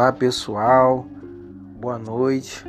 Olá 0.00 0.12
pessoal, 0.12 1.04
boa 1.78 1.98
noite. 1.98 2.64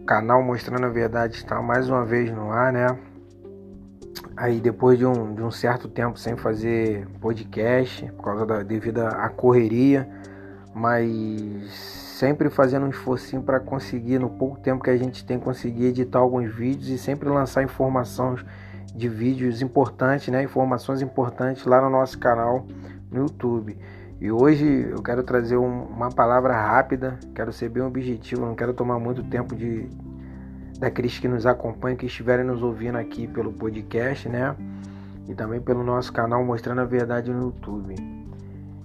O 0.00 0.06
canal 0.06 0.42
Mostrando 0.42 0.86
a 0.86 0.88
Verdade 0.88 1.36
está 1.36 1.60
mais 1.60 1.86
uma 1.86 2.02
vez 2.02 2.32
no 2.32 2.50
ar, 2.50 2.72
né? 2.72 2.98
Aí 4.34 4.58
depois 4.58 4.98
de 4.98 5.04
um, 5.04 5.34
de 5.34 5.42
um 5.42 5.50
certo 5.50 5.86
tempo 5.86 6.18
sem 6.18 6.34
fazer 6.34 7.06
podcast, 7.20 8.10
por 8.12 8.24
causa 8.24 8.46
da 8.46 8.62
devido 8.62 9.00
à 9.00 9.28
correria, 9.28 10.08
mas 10.74 11.70
sempre 11.74 12.48
fazendo 12.48 12.86
um 12.86 12.90
esforço 12.90 13.38
para 13.42 13.60
conseguir, 13.60 14.18
no 14.18 14.30
pouco 14.30 14.58
tempo 14.58 14.82
que 14.82 14.88
a 14.88 14.96
gente 14.96 15.26
tem, 15.26 15.38
conseguir 15.38 15.88
editar 15.88 16.20
alguns 16.20 16.50
vídeos 16.54 16.88
e 16.88 16.96
sempre 16.96 17.28
lançar 17.28 17.62
informações 17.64 18.42
de 18.94 19.10
vídeos 19.10 19.60
importantes, 19.60 20.28
né? 20.28 20.42
Informações 20.42 21.02
importantes 21.02 21.66
lá 21.66 21.82
no 21.82 21.90
nosso 21.90 22.18
canal 22.18 22.64
no 23.10 23.24
YouTube. 23.24 23.76
E 24.18 24.30
hoje 24.30 24.88
eu 24.90 25.02
quero 25.02 25.22
trazer 25.22 25.58
um, 25.58 25.82
uma 25.84 26.08
palavra 26.08 26.54
rápida, 26.54 27.18
quero 27.34 27.52
ser 27.52 27.68
bem 27.68 27.82
objetivo, 27.82 28.46
não 28.46 28.54
quero 28.54 28.72
tomar 28.72 28.98
muito 28.98 29.22
tempo 29.22 29.54
de 29.54 29.88
daqueles 30.78 31.18
que 31.18 31.28
nos 31.28 31.44
acompanham, 31.46 31.96
que 31.96 32.06
estiverem 32.06 32.44
nos 32.44 32.62
ouvindo 32.62 32.96
aqui 32.96 33.26
pelo 33.26 33.52
podcast, 33.52 34.28
né? 34.28 34.56
E 35.28 35.34
também 35.34 35.60
pelo 35.60 35.82
nosso 35.82 36.12
canal 36.12 36.42
Mostrando 36.44 36.80
a 36.80 36.84
Verdade 36.84 37.30
no 37.30 37.46
YouTube. 37.46 37.94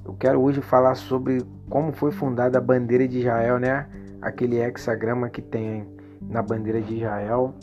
Eu 0.04 0.14
quero 0.14 0.42
hoje 0.42 0.62
falar 0.62 0.96
sobre 0.96 1.46
como 1.70 1.94
foi 1.94 2.12
fundada 2.12 2.58
a 2.58 2.62
bandeira 2.62 3.08
de 3.08 3.20
Israel, 3.20 3.58
né? 3.58 3.88
Aquele 4.22 4.58
hexagrama 4.58 5.30
que 5.30 5.42
tem 5.42 5.88
na 6.22 6.42
bandeira 6.42 6.82
de 6.82 6.98
Israel. 6.98 7.54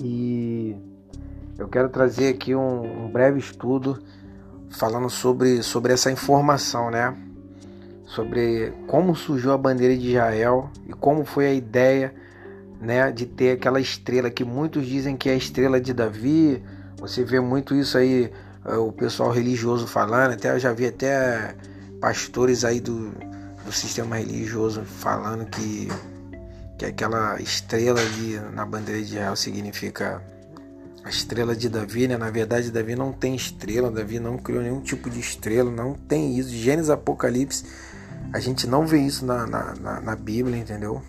E 0.00 0.74
eu 1.58 1.68
quero 1.68 1.88
trazer 1.90 2.28
aqui 2.28 2.54
um, 2.54 3.04
um 3.04 3.10
breve 3.10 3.38
estudo 3.38 3.98
falando 4.70 5.08
sobre, 5.08 5.62
sobre 5.62 5.92
essa 5.92 6.10
informação, 6.10 6.90
né? 6.90 7.14
Sobre 8.06 8.72
como 8.86 9.14
surgiu 9.16 9.52
a 9.52 9.58
bandeira 9.58 9.96
de 9.96 10.10
Israel 10.10 10.70
e 10.86 10.92
como 10.92 11.24
foi 11.24 11.46
a 11.46 11.52
ideia, 11.52 12.14
né, 12.80 13.10
de 13.10 13.26
ter 13.26 13.52
aquela 13.52 13.80
estrela 13.80 14.30
que 14.30 14.44
muitos 14.44 14.86
dizem 14.86 15.16
que 15.16 15.28
é 15.28 15.32
a 15.32 15.36
estrela 15.36 15.80
de 15.80 15.92
Davi. 15.92 16.62
Você 16.98 17.24
vê 17.24 17.40
muito 17.40 17.74
isso 17.74 17.98
aí 17.98 18.30
eh, 18.64 18.76
o 18.76 18.92
pessoal 18.92 19.30
religioso 19.30 19.86
falando, 19.86 20.32
até 20.32 20.50
eu 20.50 20.58
já 20.58 20.72
vi 20.72 20.86
até 20.86 21.54
pastores 22.00 22.64
aí 22.64 22.80
do, 22.80 23.10
do 23.64 23.72
sistema 23.72 24.16
religioso 24.16 24.82
falando 24.84 25.46
que 25.46 25.88
que 26.78 26.84
aquela 26.84 27.40
estrela 27.40 28.00
ali 28.00 28.38
na 28.52 28.64
bandeira 28.66 29.00
de 29.02 29.14
Israel 29.14 29.34
significa 29.34 30.22
a 31.06 31.08
estrela 31.08 31.54
de 31.54 31.68
Davi, 31.68 32.08
né? 32.08 32.16
Na 32.16 32.30
verdade, 32.30 32.72
Davi 32.72 32.96
não 32.96 33.12
tem 33.12 33.36
estrela, 33.36 33.92
Davi 33.92 34.18
não 34.18 34.36
criou 34.36 34.60
nenhum 34.60 34.80
tipo 34.80 35.08
de 35.08 35.20
estrela, 35.20 35.70
não 35.70 35.94
tem 35.94 36.36
isso. 36.36 36.50
Gênesis 36.50 36.90
Apocalipse, 36.90 37.64
a 38.32 38.40
gente 38.40 38.66
não 38.66 38.84
vê 38.84 38.98
isso 38.98 39.24
na, 39.24 39.46
na, 39.46 39.74
na, 39.76 40.00
na 40.00 40.16
Bíblia, 40.16 40.58
entendeu? 40.58 41.00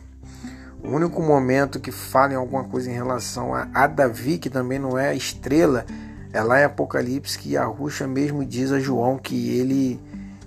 O 0.84 0.92
único 0.92 1.20
momento 1.23 1.80
que 1.80 1.92
fala 1.92 2.34
em 2.34 2.36
alguma 2.36 2.64
coisa 2.66 2.92
em 2.92 2.94
relação 2.94 3.56
a, 3.56 3.67
a 3.73 3.88
Davi, 3.88 4.38
que 4.38 4.52
também 4.52 4.78
não 4.78 5.00
é 5.00 5.16
estrela, 5.16 5.84
é 6.32 6.44
lá 6.44 6.61
em 6.61 6.66
Apocalipse 6.66 7.39
que 7.39 7.58
a 7.58 7.66
Ruxa 7.66 8.06
mesmo 8.06 8.45
diz 8.45 8.72
a 8.72 8.80
João 8.80 9.17
que 9.17 9.58
ele, 9.58 10.00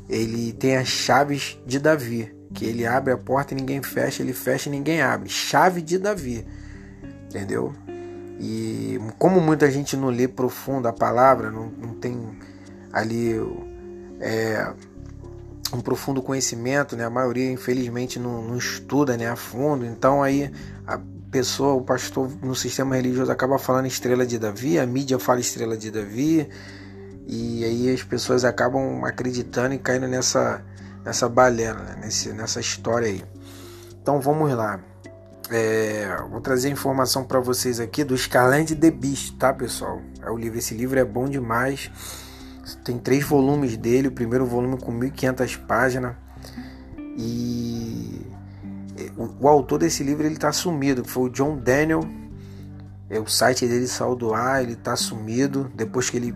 ele 0.09 0.53
tem 0.53 0.77
as 0.77 0.87
chaves 0.87 1.59
de 1.67 1.81
Davi, 1.81 2.33
que 2.55 2.64
ele 2.64 2.87
abre 2.87 3.12
a 3.12 3.19
porta 3.19 3.53
e 3.53 3.57
ninguém 3.57 3.83
fecha, 3.83 4.23
ele 4.23 4.33
fecha 4.33 4.69
e 4.69 4.73
ninguém 4.73 5.03
abre. 5.03 5.29
Chave 5.29 5.83
de 5.83 5.98
Davi, 5.98 6.47
entendeu? 7.25 7.75
E 8.41 8.98
como 9.19 9.38
muita 9.38 9.70
gente 9.70 9.94
não 9.98 10.08
lê 10.08 10.27
profundo 10.27 10.88
a 10.88 10.92
palavra, 10.94 11.50
não, 11.50 11.66
não 11.66 11.94
tem 11.94 12.19
ali 12.91 13.34
é, 14.19 14.72
um 15.74 15.80
profundo 15.83 16.22
conhecimento, 16.22 16.96
né? 16.96 17.05
A 17.05 17.11
maioria, 17.11 17.52
infelizmente, 17.52 18.18
não, 18.18 18.42
não 18.42 18.56
estuda 18.56 19.14
né, 19.14 19.29
a 19.29 19.36
fundo. 19.36 19.84
Então 19.84 20.23
aí 20.23 20.50
a 20.86 20.98
pessoa, 21.30 21.74
o 21.74 21.83
pastor 21.83 22.30
no 22.42 22.55
sistema 22.55 22.96
religioso 22.96 23.30
acaba 23.30 23.58
falando 23.58 23.86
estrela 23.86 24.27
de 24.27 24.39
Davi, 24.39 24.79
a 24.79 24.86
mídia 24.86 25.18
fala 25.18 25.39
estrela 25.39 25.77
de 25.77 25.90
Davi, 25.90 26.48
e 27.27 27.62
aí 27.62 27.92
as 27.92 28.02
pessoas 28.02 28.42
acabam 28.45 29.05
acreditando 29.05 29.74
e 29.74 29.79
caindo 29.79 30.08
nessa, 30.08 30.64
nessa 31.05 31.29
balela, 31.29 31.80
né? 31.80 32.08
Nessa 32.34 32.58
história 32.58 33.06
aí. 33.06 33.23
Então 34.00 34.18
vamos 34.18 34.50
lá. 34.52 34.80
É, 35.52 36.16
vou 36.30 36.40
trazer 36.40 36.70
informação 36.70 37.24
para 37.24 37.40
vocês 37.40 37.80
aqui 37.80 38.05
do 38.05 38.16
Scarlet 38.16 38.72
The 38.77 38.90
Beast, 38.92 39.36
tá, 39.36 39.52
pessoal? 39.52 40.00
É 40.22 40.30
o 40.30 40.36
livro, 40.36 40.58
esse 40.58 40.74
livro 40.74 40.96
é 40.96 41.05
bom 41.05 41.28
demais. 41.28 41.90
Tem 42.84 42.96
três 42.96 43.24
volumes 43.24 43.77
dele, 43.77 44.06
o 44.06 44.12
primeiro 44.12 44.46
volume 44.46 44.78
com 44.78 44.92
1500 44.92 45.56
páginas. 45.56 46.14
E 47.18 48.24
o, 49.16 49.44
o 49.44 49.48
autor 49.48 49.80
desse 49.80 50.05
livro 50.05 50.24
ele 50.24 50.36
tá 50.36 50.52
sumido, 50.52 51.05
foi 51.05 51.24
o 51.24 51.33
John 51.33 51.56
Daniel. 51.56 52.08
É, 53.08 53.18
o 53.18 53.27
site 53.27 53.67
dele 53.67 53.88
saiu 53.88 54.14
do 54.14 54.32
ar, 54.32 54.62
ele 54.62 54.77
tá 54.77 54.94
sumido. 54.94 55.68
Depois 55.74 56.08
que 56.08 56.17
ele 56.17 56.32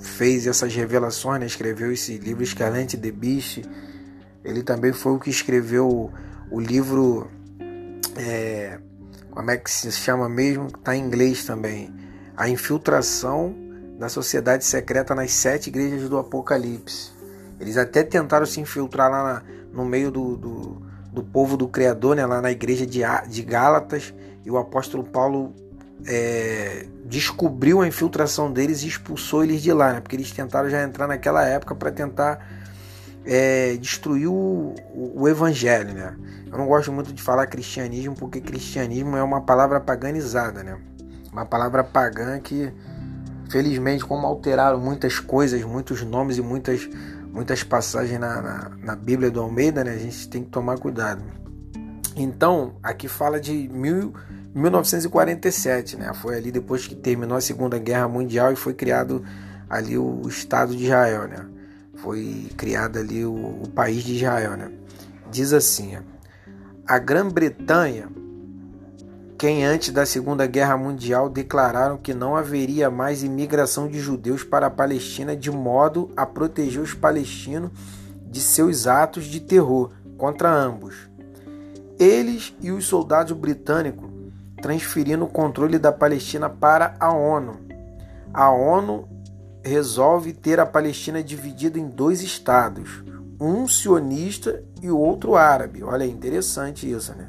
fez 0.00 0.46
essas 0.46 0.72
revelações, 0.72 1.40
né, 1.40 1.46
escreveu 1.46 1.90
esse 1.90 2.16
livro 2.16 2.46
Scarlet 2.46 2.96
The 2.96 3.10
Beast. 3.10 3.62
Ele 4.44 4.62
também 4.62 4.92
foi 4.92 5.12
o 5.12 5.18
que 5.18 5.30
escreveu 5.30 6.12
o 6.48 6.60
livro 6.60 7.28
é, 8.16 8.78
como 9.30 9.50
é 9.50 9.56
que 9.56 9.70
se 9.70 9.90
chama 9.92 10.28
mesmo? 10.28 10.66
Está 10.66 10.94
em 10.94 11.04
inglês 11.04 11.44
também. 11.44 11.92
A 12.36 12.48
infiltração 12.48 13.54
da 13.98 14.08
sociedade 14.08 14.64
secreta 14.64 15.14
nas 15.14 15.30
sete 15.30 15.68
igrejas 15.68 16.08
do 16.08 16.18
Apocalipse. 16.18 17.12
Eles 17.60 17.76
até 17.76 18.02
tentaram 18.02 18.44
se 18.44 18.60
infiltrar 18.60 19.10
lá 19.10 19.22
na, 19.22 19.42
no 19.72 19.84
meio 19.84 20.10
do, 20.10 20.36
do, 20.36 20.82
do, 21.12 21.22
povo 21.22 21.56
do 21.56 21.68
Criador, 21.68 22.16
né, 22.16 22.26
lá 22.26 22.40
na 22.40 22.50
igreja 22.50 22.84
de, 22.84 23.00
de 23.28 23.42
Gálatas, 23.42 24.12
e 24.44 24.50
o 24.50 24.58
apóstolo 24.58 25.04
Paulo 25.04 25.54
é, 26.04 26.86
descobriu 27.04 27.80
a 27.80 27.86
infiltração 27.86 28.52
deles 28.52 28.82
e 28.82 28.88
expulsou 28.88 29.44
eles 29.44 29.62
de 29.62 29.72
lá, 29.72 29.92
né, 29.92 30.00
porque 30.00 30.16
eles 30.16 30.32
tentaram 30.32 30.68
já 30.68 30.82
entrar 30.82 31.06
naquela 31.06 31.46
época 31.46 31.74
para 31.74 31.92
tentar 31.92 32.61
é, 33.24 33.76
destruir 33.76 34.28
o, 34.28 34.74
o, 34.94 35.28
evangelho, 35.28 35.94
né? 35.94 36.16
Eu 36.50 36.58
não 36.58 36.66
gosto 36.66 36.92
muito 36.92 37.12
de 37.12 37.22
falar 37.22 37.46
cristianismo 37.46 38.14
porque 38.14 38.40
cristianismo 38.40 39.16
é 39.16 39.22
uma 39.22 39.40
palavra 39.40 39.80
paganizada, 39.80 40.62
né? 40.62 40.76
Uma 41.32 41.46
palavra 41.46 41.82
pagã 41.82 42.38
que, 42.40 42.72
felizmente, 43.48 44.04
como 44.04 44.26
alteraram 44.26 44.78
muitas 44.78 45.18
coisas, 45.18 45.62
muitos 45.64 46.02
nomes 46.02 46.36
e 46.36 46.42
muitas, 46.42 46.88
muitas 47.32 47.62
passagens 47.62 48.18
na, 48.20 48.42
na, 48.42 48.72
na 48.82 48.96
Bíblia 48.96 49.30
do 49.30 49.40
Almeida, 49.40 49.82
né? 49.82 49.94
A 49.94 49.98
gente 49.98 50.28
tem 50.28 50.42
que 50.44 50.50
tomar 50.50 50.78
cuidado. 50.78 51.22
Então, 52.14 52.74
aqui 52.82 53.08
fala 53.08 53.40
de 53.40 53.68
mil, 53.72 54.12
1947, 54.54 55.96
né? 55.96 56.12
Foi 56.14 56.36
ali 56.36 56.50
depois 56.50 56.86
que 56.86 56.94
terminou 56.94 57.38
a 57.38 57.40
Segunda 57.40 57.78
Guerra 57.78 58.08
Mundial 58.08 58.52
e 58.52 58.56
foi 58.56 58.74
criado 58.74 59.24
ali 59.70 59.96
o 59.96 60.28
Estado 60.28 60.76
de 60.76 60.84
Israel, 60.84 61.26
né? 61.26 61.46
Foi 61.94 62.50
criado 62.56 62.98
ali 62.98 63.24
o, 63.24 63.34
o 63.34 63.68
país 63.68 64.02
de 64.02 64.16
Israel. 64.16 64.56
Né? 64.56 64.70
Diz 65.30 65.52
assim: 65.52 65.96
a 66.86 66.98
Grã-Bretanha, 66.98 68.08
quem 69.38 69.64
antes 69.64 69.90
da 69.90 70.06
Segunda 70.06 70.46
Guerra 70.46 70.76
Mundial 70.76 71.28
declararam 71.28 71.96
que 71.96 72.14
não 72.14 72.36
haveria 72.36 72.90
mais 72.90 73.22
imigração 73.22 73.88
de 73.88 73.98
judeus 73.98 74.44
para 74.44 74.66
a 74.66 74.70
Palestina 74.70 75.36
de 75.36 75.50
modo 75.50 76.10
a 76.16 76.24
proteger 76.24 76.82
os 76.82 76.94
palestinos 76.94 77.70
de 78.30 78.40
seus 78.40 78.86
atos 78.86 79.24
de 79.24 79.40
terror 79.40 79.90
contra 80.16 80.52
ambos. 80.52 81.10
Eles 81.98 82.54
e 82.60 82.70
os 82.70 82.86
soldados 82.86 83.36
britânicos 83.36 84.12
transferindo 84.62 85.24
o 85.24 85.28
controle 85.28 85.78
da 85.78 85.92
Palestina 85.92 86.48
para 86.48 86.94
a 87.00 87.12
ONU. 87.12 87.60
A 88.32 88.50
ONU 88.50 89.08
resolve 89.64 90.32
ter 90.32 90.58
a 90.60 90.66
Palestina 90.66 91.22
dividida 91.22 91.78
em 91.78 91.88
dois 91.88 92.22
estados, 92.22 93.02
um 93.40 93.66
sionista 93.66 94.62
e 94.80 94.90
o 94.90 94.98
outro 94.98 95.36
árabe. 95.36 95.82
Olha, 95.82 96.04
é 96.04 96.08
interessante 96.08 96.90
isso, 96.90 97.14
né? 97.14 97.28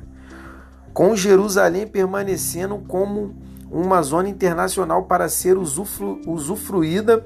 Com 0.94 1.16
Jerusalém 1.16 1.88
permanecendo 1.88 2.78
como 2.88 3.36
uma 3.72 4.02
zona 4.02 4.30
internacional 4.30 5.06
para 5.06 5.28
ser 5.28 5.58
usufru 5.58 6.22
usufruída 6.28 7.26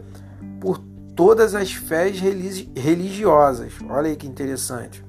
por 0.61 0.77
todas 1.15 1.53
as 1.53 1.73
fés 1.73 2.19
religiosas. 2.75 3.73
Olha 3.89 4.09
aí 4.09 4.15
que 4.15 4.27
interessante. 4.27 5.03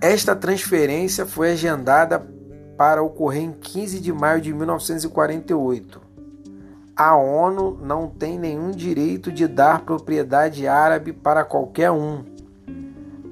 Esta 0.00 0.36
transferência 0.36 1.26
foi 1.26 1.52
agendada 1.52 2.24
para 2.76 3.02
ocorrer 3.02 3.42
em 3.42 3.52
15 3.52 4.00
de 4.00 4.12
maio 4.12 4.40
de 4.40 4.52
1948 4.52 6.09
a 7.00 7.16
ONU 7.16 7.78
não 7.80 8.08
tem 8.08 8.38
nenhum 8.38 8.70
direito 8.70 9.32
de 9.32 9.48
dar 9.48 9.86
propriedade 9.86 10.66
árabe 10.66 11.14
para 11.14 11.42
qualquer 11.44 11.90
um. 11.90 12.22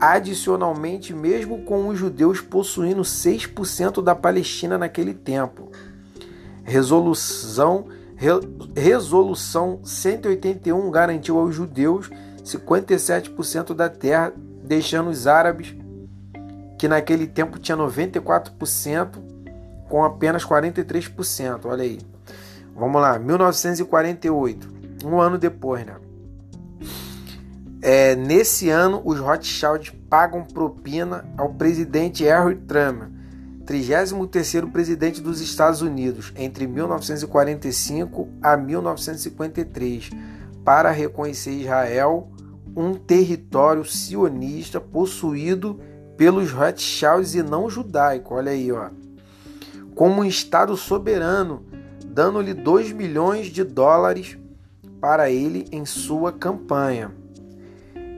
Adicionalmente, 0.01 1.13
mesmo 1.13 1.65
com 1.65 1.87
os 1.89 1.99
judeus 1.99 2.41
possuindo 2.41 3.03
6% 3.03 4.03
da 4.03 4.15
Palestina 4.15 4.79
naquele 4.79 5.13
tempo. 5.13 5.71
Resolução, 6.65 7.89
Re, 8.17 8.31
Resolução 8.75 9.81
181 9.85 10.91
garantiu 10.91 11.39
aos 11.39 11.55
judeus 11.55 12.09
57% 12.43 13.75
da 13.75 13.91
terra 13.91 14.33
deixando 14.65 15.11
os 15.11 15.27
árabes, 15.27 15.77
que 16.79 16.89
naquele 16.89 17.27
tempo 17.27 17.59
tinha 17.59 17.77
94%, 17.77 19.19
com 19.91 20.03
apenas 20.03 20.43
43%. 20.43 21.67
Olha 21.67 21.83
aí. 21.83 21.99
Vamos 22.79 23.03
lá, 23.03 23.19
1948, 23.19 24.69
um 25.05 25.21
ano 25.21 25.37
depois, 25.37 25.85
né? 25.85 25.97
É, 27.83 28.15
nesse 28.15 28.71
ano, 28.71 29.03
os 29.05 29.19
Rothschild 29.19 29.93
pagam 30.09 30.45
propina 30.45 31.25
ao 31.37 31.49
presidente 31.55 32.23
Harry 32.23 32.55
Truman, 32.55 33.11
33º 33.65 34.71
presidente 34.71 35.21
dos 35.21 35.41
Estados 35.41 35.83
Unidos, 35.83 36.33
entre 36.37 36.69
1945 36.69 38.29
a 38.41 38.57
1953, 38.57 40.11
para 40.65 40.91
reconhecer 40.91 41.51
Israel 41.51 42.31
um 42.77 42.95
território 42.95 43.85
sionista 43.85 44.81
possuído 44.81 45.81
pelos 46.17 46.53
Rothschilds 46.53 47.35
e 47.35 47.43
não 47.43 47.69
judaico. 47.69 48.35
Olha 48.35 48.53
aí, 48.53 48.71
ó. 48.71 48.91
Como 49.95 50.21
um 50.23 50.25
estado 50.25 50.77
soberano, 50.77 51.65
dando-lhe 52.09 52.55
2 52.55 52.93
milhões 52.93 53.47
de 53.47 53.63
dólares 53.63 54.37
para 55.01 55.31
ele 55.31 55.67
em 55.71 55.85
sua 55.85 56.33
campanha. 56.33 57.13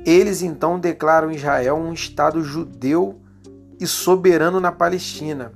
Eles 0.06 0.42
então 0.42 0.78
declaram 0.80 1.30
Israel 1.30 1.76
um 1.76 1.92
Estado 1.92 2.42
judeu 2.42 3.20
e 3.78 3.86
soberano 3.86 4.60
na 4.60 4.72
Palestina. 4.72 5.52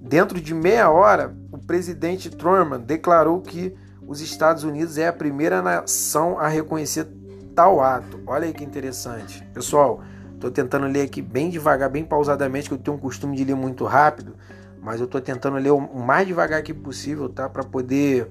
Dentro 0.00 0.40
de 0.40 0.54
meia 0.54 0.90
hora, 0.90 1.34
o 1.52 1.58
presidente 1.58 2.30
Truman 2.30 2.80
declarou 2.80 3.40
que 3.40 3.74
os 4.06 4.20
Estados 4.20 4.64
Unidos 4.64 4.96
é 4.96 5.06
a 5.06 5.12
primeira 5.12 5.60
nação 5.60 6.38
a 6.38 6.48
reconhecer 6.48 7.06
tal 7.54 7.80
ato. 7.80 8.20
Olha 8.26 8.46
aí 8.46 8.52
que 8.52 8.64
interessante. 8.64 9.44
Pessoal, 9.52 10.02
estou 10.34 10.50
tentando 10.50 10.86
ler 10.86 11.02
aqui 11.02 11.20
bem 11.20 11.50
devagar, 11.50 11.90
bem 11.90 12.04
pausadamente, 12.04 12.68
que 12.68 12.74
eu 12.74 12.78
tenho 12.78 12.96
um 12.96 13.00
costume 13.00 13.36
de 13.36 13.44
ler 13.44 13.54
muito 13.56 13.84
rápido, 13.84 14.34
mas 14.82 15.00
eu 15.00 15.06
estou 15.06 15.20
tentando 15.20 15.56
ler 15.56 15.70
o 15.70 15.80
mais 15.98 16.26
devagar 16.26 16.62
que 16.62 16.72
possível, 16.72 17.28
tá? 17.28 17.48
Para 17.48 17.64
poder 17.64 18.30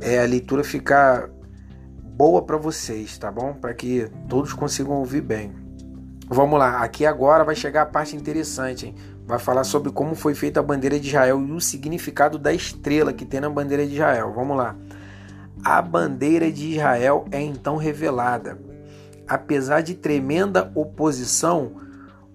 é, 0.00 0.20
a 0.20 0.26
leitura 0.26 0.62
ficar 0.62 1.28
boa 2.02 2.42
para 2.42 2.56
vocês, 2.56 3.16
tá 3.16 3.30
bom? 3.30 3.52
Para 3.54 3.72
que 3.74 4.08
todos 4.28 4.52
consigam 4.52 4.94
ouvir 4.94 5.20
bem. 5.20 5.52
Vamos 6.28 6.58
lá, 6.58 6.82
aqui 6.82 7.06
agora 7.06 7.44
vai 7.44 7.54
chegar 7.54 7.82
a 7.82 7.86
parte 7.86 8.14
interessante, 8.14 8.86
hein? 8.86 8.94
Vai 9.26 9.38
falar 9.38 9.64
sobre 9.64 9.92
como 9.92 10.14
foi 10.14 10.34
feita 10.34 10.60
a 10.60 10.62
bandeira 10.62 10.98
de 10.98 11.08
Israel 11.08 11.40
e 11.40 11.52
o 11.52 11.60
significado 11.60 12.38
da 12.38 12.52
estrela 12.52 13.12
que 13.12 13.24
tem 13.24 13.40
na 13.40 13.48
bandeira 13.48 13.86
de 13.86 13.94
Israel. 13.94 14.32
Vamos 14.34 14.56
lá. 14.56 14.74
A 15.64 15.82
bandeira 15.82 16.50
de 16.50 16.72
Israel 16.72 17.24
é 17.30 17.40
então 17.40 17.76
revelada. 17.76 18.58
Apesar 19.26 19.82
de 19.82 19.94
tremenda 19.94 20.72
oposição, 20.74 21.72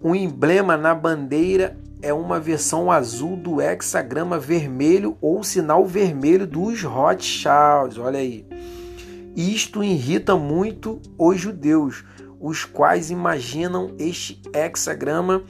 o 0.01 0.15
emblema 0.15 0.77
na 0.77 0.93
bandeira 0.93 1.77
é 2.03 2.13
uma 2.13 2.37
versão 2.37 2.91
azul 2.91 3.37
do 3.37 3.61
hexagrama 3.61 4.37
vermelho 4.37 5.17
ou 5.21 5.41
sinal 5.41 5.85
vermelho 5.85 6.45
dos 6.45 6.83
Rothschilds. 6.83 7.97
Olha 7.97 8.19
aí. 8.19 8.45
Isto 9.33 9.81
irrita 9.81 10.35
muito 10.35 11.01
os 11.17 11.39
judeus, 11.39 12.03
os 12.41 12.65
quais 12.65 13.09
imaginam 13.09 13.95
este 13.97 14.41
hexagrama 14.53 15.43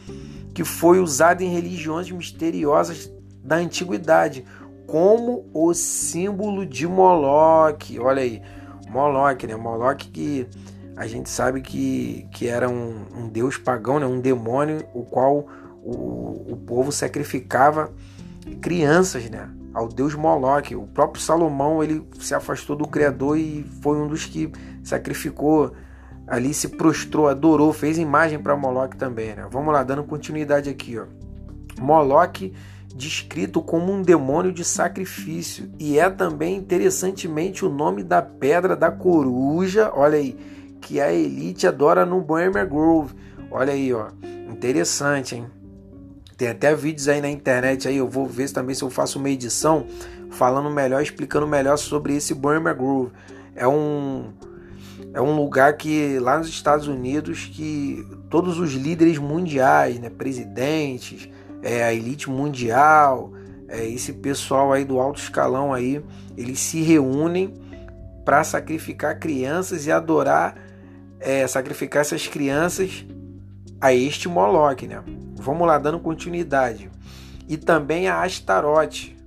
que 0.54 0.64
foi 0.64 1.00
usado 1.00 1.42
em 1.42 1.52
religiões 1.52 2.10
misteriosas 2.12 3.12
da 3.44 3.56
antiguidade, 3.56 4.46
como 4.86 5.50
o 5.54 5.74
símbolo 5.74 6.68
de 6.68 6.88
Moloque. 6.88 8.00
Olha 8.00 8.22
aí, 8.22 8.44
Moloque, 8.88 9.48
né? 9.48 9.56
Moloque 9.56 10.08
que 10.10 10.48
a 10.96 11.08
gente 11.08 11.32
sabe 11.32 11.62
que, 11.62 12.28
que 12.32 12.48
era 12.48 12.70
um, 12.70 13.08
um 13.18 13.28
deus 13.28 13.58
pagão, 13.58 14.00
né? 14.00 14.06
um 14.06 14.22
demônio, 14.22 14.86
o 14.94 15.02
qual 15.02 15.48
o, 15.84 16.54
o 16.54 16.58
povo 16.66 16.92
sacrificava 16.92 17.92
crianças, 18.62 19.30
né? 19.30 19.50
ao 19.74 19.88
deus 19.88 20.14
Moloque. 20.14 20.76
O 20.76 20.84
próprio 20.84 21.22
Salomão 21.22 21.84
ele 21.84 22.08
se 22.20 22.36
afastou 22.36 22.76
do 22.76 22.88
Criador 22.88 23.38
e 23.38 23.66
foi 23.82 23.98
um 23.98 24.08
dos 24.08 24.26
que 24.26 24.52
sacrificou 24.84 25.74
ali, 26.28 26.54
se 26.54 26.70
prostrou, 26.70 27.28
adorou, 27.28 27.74
fez 27.74 27.98
imagem 27.98 28.40
para 28.40 28.56
Moloque 28.56 28.96
também. 28.96 29.36
Né? 29.36 29.48
Vamos 29.50 29.74
lá, 29.74 29.84
dando 29.84 30.04
continuidade 30.04 30.70
aqui. 30.70 30.98
Ó. 30.98 31.06
Moloque 31.82 32.54
descrito 32.96 33.60
como 33.60 33.92
um 33.92 34.04
demônio 34.04 34.54
de 34.54 34.64
sacrifício 34.64 35.72
e 35.80 35.98
é 35.98 36.08
também 36.12 36.56
interessantemente 36.56 37.66
o 37.66 37.70
nome 37.70 38.04
da 38.04 38.22
pedra 38.22 38.76
da 38.76 38.92
coruja, 38.92 39.92
olha 39.96 40.18
aí, 40.18 40.38
que 40.80 41.02
a 41.02 41.12
elite 41.12 41.66
adora 41.66 42.06
no 42.06 42.22
Bohemian 42.22 42.68
Grove. 42.68 43.16
Olha 43.50 43.74
aí, 43.74 43.92
ó, 43.92 44.10
interessante, 44.48 45.36
hein? 45.36 45.48
Tem 46.44 46.50
até 46.50 46.76
vídeos 46.76 47.08
aí 47.08 47.22
na 47.22 47.30
internet 47.30 47.88
aí, 47.88 47.96
eu 47.96 48.10
vou 48.10 48.28
ver 48.28 48.52
também 48.52 48.76
se 48.76 48.84
eu 48.84 48.90
faço 48.90 49.18
uma 49.18 49.30
edição 49.30 49.88
falando 50.30 50.70
melhor, 50.70 51.02
explicando 51.02 51.48
melhor 51.48 51.78
sobre 51.78 52.18
esse 52.18 52.34
Burma 52.34 52.74
Grove. 52.74 53.14
É 53.56 53.66
um 53.66 54.34
é 55.14 55.22
um 55.22 55.38
lugar 55.38 55.78
que 55.78 56.20
lá 56.20 56.38
nos 56.38 56.50
Estados 56.50 56.86
Unidos 56.86 57.46
que 57.46 58.06
todos 58.30 58.60
os 58.60 58.74
líderes 58.74 59.18
mundiais, 59.18 59.98
né, 60.00 60.10
presidentes, 60.10 61.30
é, 61.62 61.82
a 61.82 61.94
elite 61.94 62.30
mundial, 62.30 63.32
é, 63.70 63.88
esse 63.88 64.12
pessoal 64.12 64.74
aí 64.74 64.84
do 64.84 65.00
alto 65.00 65.22
escalão 65.22 65.74
aí, 65.74 66.04
eles 66.36 66.60
se 66.60 66.82
reúnem 66.82 67.54
para 68.26 68.44
sacrificar 68.44 69.18
crianças 69.18 69.86
e 69.86 69.92
adorar, 69.94 70.58
é, 71.22 71.48
sacrificar 71.48 72.02
essas 72.02 72.28
crianças 72.28 73.06
a 73.80 73.94
este 73.94 74.28
Moloch, 74.28 74.86
né? 74.86 75.02
Vamos 75.44 75.68
lá, 75.68 75.78
dando 75.78 76.00
continuidade. 76.00 76.90
E 77.50 77.58
também 77.58 78.08
a 78.08 78.24
Astarote, 78.24 79.18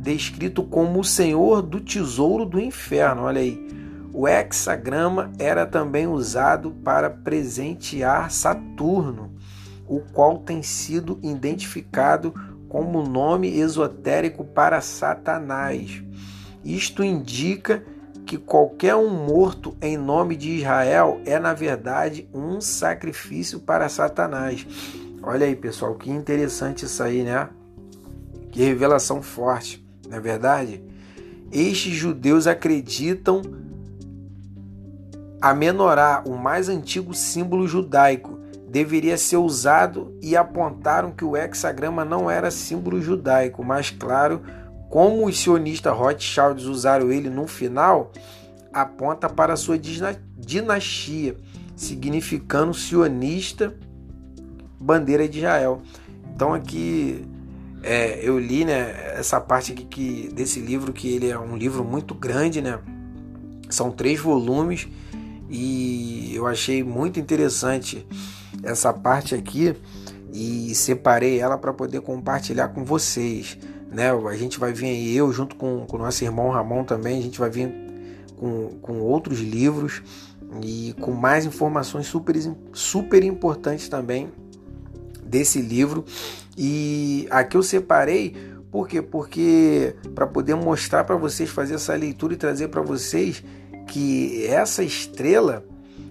descrito 0.00 0.62
como 0.62 1.00
o 1.00 1.04
senhor 1.04 1.62
do 1.62 1.80
tesouro 1.80 2.46
do 2.46 2.60
inferno. 2.60 3.22
Olha 3.22 3.40
aí. 3.40 3.66
O 4.14 4.26
hexagrama 4.28 5.32
era 5.36 5.66
também 5.66 6.06
usado 6.06 6.70
para 6.84 7.10
presentear 7.10 8.30
Saturno, 8.30 9.32
o 9.86 10.00
qual 10.00 10.38
tem 10.38 10.62
sido 10.62 11.18
identificado 11.22 12.32
como 12.68 13.02
nome 13.02 13.48
esotérico 13.48 14.44
para 14.44 14.80
Satanás. 14.80 16.02
Isto 16.64 17.02
indica 17.02 17.82
que 18.24 18.36
qualquer 18.36 18.94
um 18.94 19.10
morto 19.10 19.76
em 19.80 19.96
nome 19.96 20.36
de 20.36 20.50
Israel 20.50 21.20
é, 21.24 21.38
na 21.38 21.52
verdade, 21.52 22.28
um 22.32 22.60
sacrifício 22.60 23.58
para 23.58 23.88
Satanás. 23.88 24.66
Olha 25.22 25.46
aí, 25.46 25.56
pessoal, 25.56 25.94
que 25.94 26.10
interessante 26.10 26.84
isso 26.84 27.02
aí, 27.02 27.22
né? 27.22 27.48
Que 28.52 28.62
revelação 28.62 29.20
forte, 29.20 29.84
não 30.08 30.16
é 30.16 30.20
verdade? 30.20 30.82
Estes 31.50 31.92
judeus 31.94 32.46
acreditam 32.46 33.42
a 35.40 35.54
menorá, 35.54 36.22
o 36.26 36.36
mais 36.36 36.68
antigo 36.68 37.14
símbolo 37.14 37.66
judaico, 37.66 38.38
deveria 38.68 39.16
ser 39.16 39.38
usado 39.38 40.16
e 40.22 40.36
apontaram 40.36 41.10
que 41.10 41.24
o 41.24 41.36
hexagrama 41.36 42.04
não 42.04 42.30
era 42.30 42.50
símbolo 42.50 43.00
judaico, 43.00 43.64
mas 43.64 43.90
claro, 43.90 44.42
como 44.90 45.26
os 45.26 45.38
sionistas 45.38 45.96
Rothschilds 45.96 46.64
usaram 46.64 47.10
ele 47.10 47.30
no 47.30 47.46
final, 47.46 48.12
aponta 48.72 49.28
para 49.28 49.56
sua 49.56 49.78
dinastia, 50.36 51.36
significando 51.76 52.74
sionista 52.74 53.74
bandeira 54.78 55.28
de 55.28 55.38
Israel. 55.38 55.82
Então 56.34 56.54
aqui 56.54 57.24
é, 57.82 58.20
eu 58.22 58.38
li 58.38 58.64
né, 58.64 59.14
essa 59.16 59.40
parte 59.40 59.72
aqui 59.72 59.84
que, 59.84 60.32
desse 60.32 60.60
livro, 60.60 60.92
que 60.92 61.08
ele 61.14 61.28
é 61.28 61.38
um 61.38 61.56
livro 61.56 61.84
muito 61.84 62.14
grande, 62.14 62.60
né? 62.60 62.78
São 63.68 63.90
três 63.90 64.18
volumes 64.18 64.88
e 65.48 66.32
eu 66.34 66.46
achei 66.46 66.82
muito 66.82 67.20
interessante 67.20 68.06
essa 68.62 68.92
parte 68.92 69.34
aqui 69.34 69.74
e 70.32 70.74
separei 70.74 71.38
ela 71.38 71.56
para 71.56 71.72
poder 71.72 72.00
compartilhar 72.00 72.68
com 72.68 72.84
vocês. 72.84 73.58
Né? 73.90 74.10
A 74.10 74.36
gente 74.36 74.58
vai 74.58 74.72
vir 74.72 74.86
aí, 74.86 75.16
eu 75.16 75.32
junto 75.32 75.56
com 75.56 75.86
o 75.90 75.98
nosso 75.98 76.24
irmão 76.24 76.50
Ramon 76.50 76.84
também, 76.84 77.18
a 77.18 77.22
gente 77.22 77.38
vai 77.38 77.50
vir 77.50 77.72
com, 78.36 78.78
com 78.80 79.00
outros 79.00 79.40
livros 79.40 80.02
e 80.62 80.94
com 81.00 81.12
mais 81.12 81.44
informações 81.44 82.06
super, 82.06 82.34
super 82.72 83.22
importantes 83.22 83.88
também 83.88 84.30
desse 85.28 85.60
livro. 85.60 86.04
E 86.56 87.28
aqui 87.30 87.56
eu 87.56 87.62
separei 87.62 88.34
por 88.70 88.86
quê? 88.86 89.00
Porque 89.00 89.94
para 90.14 90.26
poder 90.26 90.54
mostrar 90.54 91.04
para 91.04 91.16
vocês, 91.16 91.48
fazer 91.48 91.74
essa 91.74 91.94
leitura 91.94 92.34
e 92.34 92.36
trazer 92.36 92.68
para 92.68 92.82
vocês 92.82 93.42
que 93.86 94.46
essa 94.46 94.82
estrela, 94.82 95.64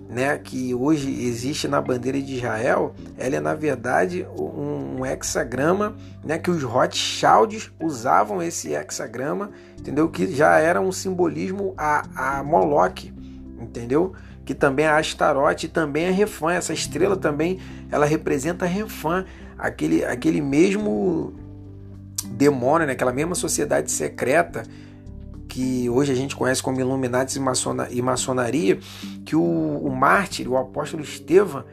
né, 0.10 0.38
que 0.38 0.74
hoje 0.74 1.08
existe 1.24 1.68
na 1.68 1.80
bandeira 1.80 2.20
de 2.20 2.36
Israel, 2.38 2.96
ela 3.16 3.36
é 3.36 3.40
na 3.40 3.54
verdade 3.54 4.26
um, 4.40 5.06
hexagrama, 5.06 5.96
né, 6.24 6.40
que 6.40 6.50
os 6.50 6.64
Rothschilds 6.64 7.72
usavam 7.80 8.42
esse 8.42 8.74
hexagrama, 8.74 9.52
entendeu? 9.78 10.10
Que 10.10 10.34
já 10.34 10.58
era 10.58 10.82
um 10.82 10.92
simbolismo 10.92 11.76
a, 11.78 12.40
a 12.40 12.44
Moloch, 12.44 13.14
entendeu? 13.62 14.14
Que 14.48 14.56
também 14.56 14.86
é 14.86 14.90
Astarote 14.90 15.68
também 15.68 16.06
é 16.06 16.10
Refã. 16.10 16.54
Essa 16.54 16.72
estrela 16.72 17.18
também 17.18 17.60
ela 17.92 18.06
representa 18.06 18.66
Refã, 18.66 19.26
aquele, 19.58 20.06
aquele 20.06 20.40
mesmo 20.40 21.34
demônio, 22.26 22.88
né? 22.88 22.94
aquela 22.94 23.12
mesma 23.12 23.36
sociedade 23.36 23.92
secreta 23.92 24.64
que 25.50 25.90
hoje 25.90 26.14
a 26.14 26.16
gente 26.16 26.34
conhece 26.34 26.64
como 26.64 26.80
Illuminati 26.80 27.38
e, 27.38 27.42
maçona, 27.42 27.90
maçonaria, 28.02 28.80
que 29.26 29.36
o, 29.36 29.42
o 29.44 29.94
mártir, 29.94 30.48
o 30.48 30.56
apóstolo 30.56 31.04
Estevão, 31.04 31.66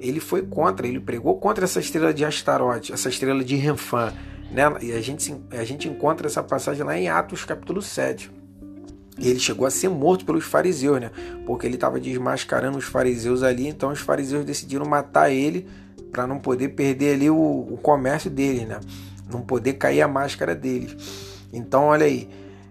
ele 0.00 0.18
foi 0.18 0.42
contra, 0.42 0.88
ele 0.88 0.98
pregou 0.98 1.38
contra 1.38 1.64
essa 1.64 1.78
estrela 1.78 2.12
de 2.12 2.24
Astarote, 2.24 2.92
essa 2.92 3.08
estrela 3.08 3.44
de 3.44 3.54
Renfã. 3.54 4.12
Né? 4.50 4.62
E 4.82 4.92
a 4.92 5.00
gente, 5.00 5.36
a 5.52 5.64
gente 5.64 5.88
encontra 5.88 6.26
essa 6.26 6.42
passagem 6.42 6.84
lá 6.84 6.98
em 6.98 7.08
Atos 7.08 7.44
capítulo 7.44 7.80
7. 7.80 8.37
Ele 9.20 9.38
chegou 9.38 9.66
a 9.66 9.70
ser 9.70 9.88
morto 9.88 10.24
pelos 10.24 10.44
fariseus, 10.44 11.00
né? 11.00 11.10
Porque 11.44 11.66
ele 11.66 11.74
estava 11.74 11.98
desmascarando 11.98 12.78
os 12.78 12.84
fariseus 12.84 13.42
ali, 13.42 13.66
então 13.66 13.90
os 13.90 14.00
fariseus 14.00 14.44
decidiram 14.44 14.86
matar 14.86 15.30
ele 15.30 15.66
para 16.12 16.26
não 16.26 16.38
poder 16.38 16.68
perder 16.70 17.14
ali 17.14 17.28
o, 17.28 17.36
o 17.36 17.78
comércio 17.82 18.30
dele, 18.30 18.64
né? 18.64 18.80
Não 19.30 19.40
poder 19.40 19.74
cair 19.74 20.02
a 20.02 20.08
máscara 20.08 20.54
dele. 20.54 20.96
Então, 21.52 21.84
olha 21.84 22.06
aí, 22.06 22.28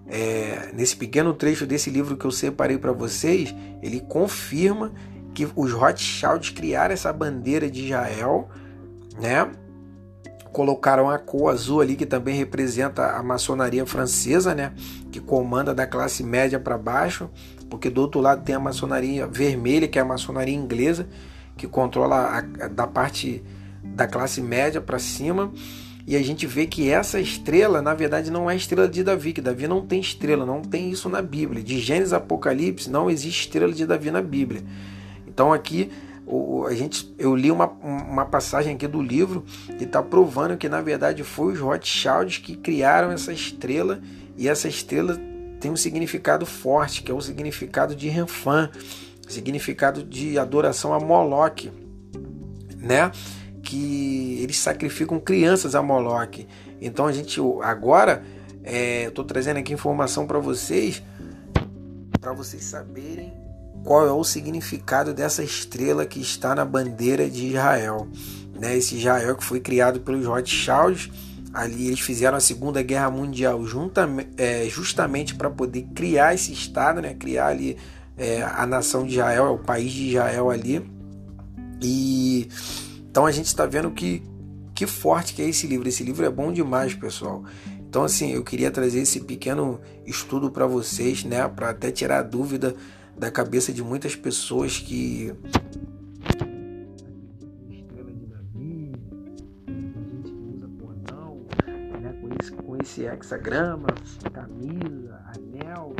é, 0.08 0.70
nesse 0.74 0.96
pequeno 0.96 1.34
trecho 1.34 1.66
desse 1.66 1.90
livro 1.90 2.16
que 2.16 2.26
eu 2.26 2.32
separei 2.32 2.78
para 2.78 2.92
vocês, 2.92 3.54
ele 3.82 4.00
confirma 4.00 4.92
que 5.34 5.48
os 5.56 5.72
Rothschilds 5.72 6.50
criaram 6.50 6.94
essa 6.94 7.12
bandeira 7.12 7.70
de 7.70 7.86
Israel, 7.86 8.50
né? 9.20 9.50
Colocaram 10.58 11.08
a 11.08 11.20
cor 11.20 11.52
azul 11.52 11.82
ali, 11.82 11.96
que 11.96 12.04
também 12.04 12.36
representa 12.36 13.12
a 13.12 13.22
maçonaria 13.22 13.86
francesa, 13.86 14.56
né? 14.56 14.74
Que 15.12 15.20
comanda 15.20 15.72
da 15.72 15.86
classe 15.86 16.24
média 16.24 16.60
para 16.60 16.76
baixo, 16.80 17.30
porque 17.70 17.92
do 17.92 18.02
outro 18.02 18.20
lado 18.20 18.44
tem 18.44 18.56
a 18.56 18.60
maçonaria 18.60 19.28
vermelha, 19.28 19.88
que 19.88 20.00
é 20.00 20.02
a 20.02 20.06
maçonaria 20.06 20.56
inglesa, 20.56 21.08
que 21.56 21.68
controla 21.68 22.40
a, 22.40 22.42
da 22.70 22.88
parte 22.88 23.44
da 23.84 24.08
classe 24.08 24.42
média 24.42 24.82
para 24.82 24.98
cima. 24.98 25.54
E 26.08 26.16
a 26.16 26.24
gente 26.24 26.48
vê 26.48 26.66
que 26.66 26.90
essa 26.90 27.20
estrela, 27.20 27.80
na 27.80 27.94
verdade, 27.94 28.32
não 28.32 28.50
é 28.50 28.54
a 28.54 28.58
estrela 28.58 28.88
de 28.88 29.04
Davi, 29.04 29.34
que 29.34 29.42
Davi 29.42 29.68
não 29.68 29.86
tem 29.86 30.00
estrela, 30.00 30.44
não 30.44 30.64
tem 30.64 30.90
isso 30.90 31.08
na 31.08 31.22
Bíblia. 31.22 31.62
De 31.62 31.78
Gênesis 31.78 32.14
Apocalipse 32.14 32.90
não 32.90 33.12
existe 33.12 33.42
estrela 33.42 33.72
de 33.72 33.86
Davi 33.86 34.10
na 34.10 34.24
Bíblia. 34.24 34.64
Então 35.28 35.54
aqui 35.54 35.92
a 36.68 36.74
gente, 36.74 37.14
eu 37.18 37.36
li 37.36 37.50
uma, 37.50 37.68
uma 37.68 38.26
passagem 38.26 38.76
aqui 38.76 38.86
do 38.88 39.02
livro 39.02 39.46
que 39.78 39.86
está 39.86 40.04
provando 40.04 40.58
que 40.58 40.68
na 40.68 40.82
verdade 40.82 41.24
foi 41.24 41.54
os 41.54 41.60
Rothschilds 41.60 42.40
que 42.40 42.58
criaram 42.58 43.12
essa 43.12 43.32
estrela 43.32 44.02
e 44.36 44.48
essa 44.48 44.68
estrela 44.68 45.18
tem 45.60 45.72
um 45.72 45.78
significado 45.78 46.46
forte, 46.46 47.02
que 47.02 47.12
é 47.12 47.14
o 47.14 47.22
significado 47.22 47.96
de 47.96 48.10
Renfã, 48.10 48.70
significado 49.28 50.04
de 50.04 50.38
adoração 50.38 50.94
a 50.94 51.00
Moloque, 51.00 51.72
né? 52.78 53.12
Que 53.64 54.40
eles 54.42 54.58
sacrificam 54.58 55.20
crianças 55.20 55.76
a 55.76 55.82
Moloque. 55.82 56.48
Então 56.82 57.08
a 57.08 57.12
gente 57.12 57.40
agora 57.64 58.24
estou 58.64 59.24
é, 59.24 59.28
trazendo 59.28 59.58
aqui 59.58 59.74
informação 59.74 60.28
para 60.28 60.40
vocês, 60.40 61.02
para 62.20 62.34
vocês 62.34 62.64
saberem 62.64 63.47
qual 63.84 64.06
é 64.06 64.12
o 64.12 64.24
significado 64.24 65.14
dessa 65.14 65.44
estrela 65.44 66.06
que 66.06 66.20
está 66.20 66.54
na 66.54 66.66
bandeira 66.66 67.30
de 67.30 67.48
Israel. 67.48 68.08
Né? 68.60 68.78
Esse 68.78 68.96
Israel 68.98 69.36
que 69.36 69.44
foi 69.44 69.60
criado 69.60 70.00
pelos 70.00 70.26
Rothschilds, 70.26 71.10
ali 71.54 71.88
eles 71.88 72.00
fizeram 72.00 72.38
a 72.38 72.42
Segunda 72.42 72.82
Guerra 72.82 73.10
Mundial 73.10 73.62
é, 74.38 74.68
justamente 74.70 75.36
para 75.36 75.50
poder 75.50 75.84
criar 75.96 76.34
esse 76.34 76.52
Estado, 76.52 77.02
né? 77.02 77.14
criar 77.14 77.48
ali 77.48 77.78
é, 78.18 78.42
a 78.42 78.66
nação 78.66 79.06
de 79.06 79.14
Israel, 79.16 79.54
o 79.54 79.60
país 79.60 79.92
de 79.92 80.10
Israel 80.10 80.50
ali. 80.50 80.86
E 81.82 82.50
então 83.10 83.26
a 83.26 83.32
gente 83.32 83.48
está 83.48 83.66
vendo 83.66 83.90
que, 83.92 84.22
que 84.76 84.86
forte 84.86 85.34
que 85.34 85.42
é 85.42 85.50
esse 85.50 85.66
livro. 85.66 85.88
Esse 85.88 86.04
livro 86.04 86.26
é 86.26 86.30
bom 86.30 86.52
demais, 86.52 86.94
pessoal. 86.94 87.44
Então, 87.90 88.04
assim, 88.04 88.34
eu 88.34 88.44
queria 88.44 88.70
trazer 88.70 89.00
esse 89.00 89.22
pequeno 89.22 89.80
estudo 90.06 90.52
para 90.52 90.68
vocês, 90.68 91.24
né? 91.24 91.48
Para 91.48 91.70
até 91.70 91.90
tirar 91.90 92.22
dúvida 92.22 92.76
da 93.18 93.32
cabeça 93.32 93.74
de 93.74 93.84
muitas 93.84 94.16
pessoas 94.16 94.78
que 94.78 95.34
estrela 97.68 98.12
de 98.12 98.26
Davi, 98.28 98.92
gente 99.68 100.32
que 100.32 100.54
usa 100.56 100.70
cordão, 100.80 101.46
né, 102.00 102.16
com 102.22 102.30
esse, 102.40 102.52
com 102.52 102.78
esse 102.78 103.06
hexagrama, 103.06 103.88
camisa, 104.32 105.20
anel, 105.36 105.96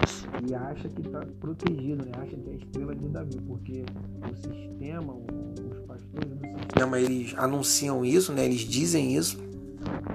e 0.48 0.54
acha 0.54 0.88
que 0.90 1.02
está 1.02 1.26
protegido, 1.40 2.06
né? 2.06 2.12
acha 2.18 2.38
que 2.38 2.50
é 2.50 2.54
a 2.54 2.56
estrela 2.56 2.96
de 2.96 3.08
Davi, 3.08 3.42
porque 3.48 3.84
o 4.22 4.36
sistema, 4.36 5.14
os 5.14 5.80
pastores 5.88 6.30
do 6.30 6.60
sistema, 6.60 7.00
eles 7.00 7.34
anunciam 7.36 8.06
isso, 8.06 8.32
né? 8.32 8.46
eles 8.46 8.62
dizem 8.62 9.16
isso, 9.18 9.38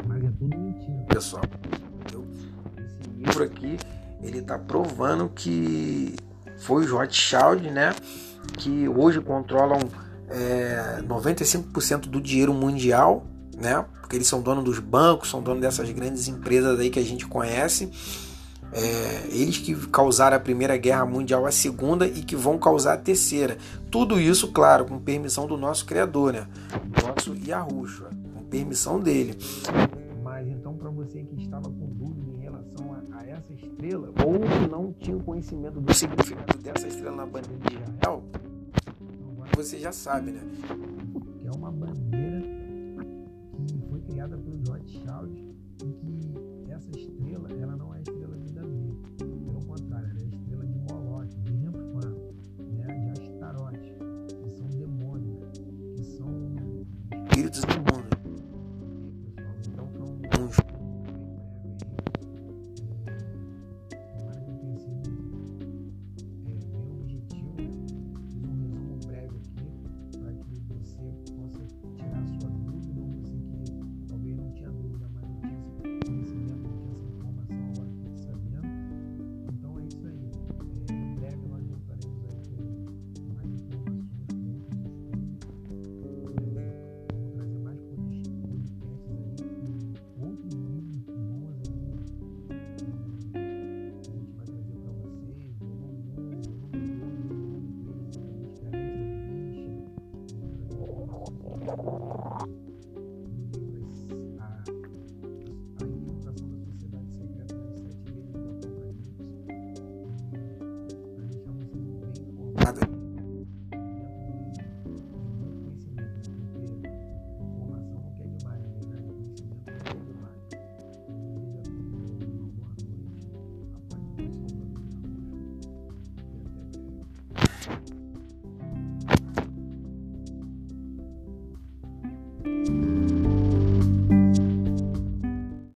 mas 0.06 0.22
é 0.22 0.30
tudo 0.38 0.56
mentira, 0.56 1.04
pessoal. 1.08 1.42
Esse 2.76 3.10
livro 3.10 3.42
aqui, 3.42 3.76
ele 4.22 4.38
está 4.38 4.56
provando 4.56 5.28
que 5.28 6.14
foi 6.58 6.84
os 6.84 6.90
Rothschild, 6.90 7.70
né? 7.70 7.94
Que 8.58 8.88
hoje 8.88 9.20
controlam 9.20 9.80
é, 10.28 11.02
95% 11.06 12.02
do 12.02 12.20
dinheiro 12.20 12.52
mundial, 12.54 13.26
né? 13.56 13.84
Porque 14.00 14.16
eles 14.16 14.26
são 14.26 14.40
donos 14.40 14.64
dos 14.64 14.78
bancos, 14.78 15.30
são 15.30 15.42
donos 15.42 15.60
dessas 15.60 15.90
grandes 15.90 16.28
empresas 16.28 16.78
aí 16.78 16.90
que 16.90 16.98
a 16.98 17.04
gente 17.04 17.26
conhece. 17.26 17.90
É, 18.74 19.26
eles 19.28 19.58
que 19.58 19.74
causaram 19.88 20.34
a 20.34 20.40
Primeira 20.40 20.76
Guerra 20.78 21.04
Mundial, 21.04 21.44
a 21.44 21.52
Segunda 21.52 22.06
e 22.06 22.22
que 22.22 22.34
vão 22.34 22.56
causar 22.56 22.94
a 22.94 22.96
Terceira. 22.96 23.58
Tudo 23.90 24.18
isso, 24.18 24.48
claro, 24.48 24.86
com 24.86 24.98
permissão 24.98 25.46
do 25.46 25.58
nosso 25.58 25.84
Criador, 25.84 26.32
né? 26.32 26.46
Nosso 27.04 27.36
Yahushua, 27.46 28.08
com 28.34 28.44
permissão 28.44 28.98
dele. 28.98 29.38
Estrela, 33.82 34.12
ou 34.24 34.68
não 34.68 34.92
tinha 34.92 35.18
conhecimento 35.18 35.80
do 35.80 35.92
significado 35.92 36.58
dessa 36.58 36.86
estrela 36.86 37.16
na 37.16 37.26
bandeira 37.26 37.58
de 37.58 37.74
Israel, 37.74 38.22
você 39.56 39.78
já 39.78 39.92
sabe, 39.92 40.30
né? 40.30 40.40
Que 41.40 41.48
é 41.48 41.50
uma 41.50 41.70
bandeira 41.72 42.42
que 43.66 43.78
foi 43.90 44.00
criada 44.02 44.38
pelos 44.38 44.68
Rothschild 44.68 45.56
e 45.82 45.92
que 45.92 46.41